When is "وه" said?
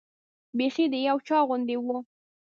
1.85-1.97